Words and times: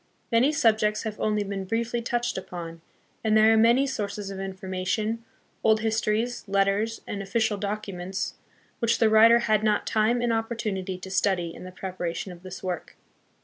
Many 0.31 0.51
subjects 0.51 1.03
have 1.03 1.19
only 1.19 1.43
been 1.43 1.63
briefly 1.65 2.01
touched 2.01 2.35
upon, 2.35 2.81
and 3.23 3.37
there 3.37 3.53
are 3.53 3.55
many 3.55 3.85
sources 3.85 4.31
of 4.31 4.39
information, 4.39 5.23
old 5.63 5.81
histories, 5.81 6.43
letters 6.47 7.01
and 7.05 7.21
official 7.21 7.59
documents, 7.59 8.33
which 8.79 8.97
the 8.97 9.11
writer 9.11 9.37
had 9.41 9.61
not 9.63 9.85
time 9.85 10.19
and 10.19 10.33
opportunity 10.33 10.97
to 10.97 11.11
study 11.11 11.53
hi 11.55 11.61
the 11.63 11.71
preparation 11.71 12.31
of 12.31 12.41
this 12.41 12.63
work. 12.63 12.95